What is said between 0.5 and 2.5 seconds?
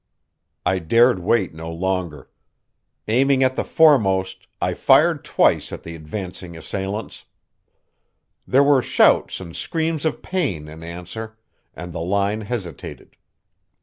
I dared wait no longer.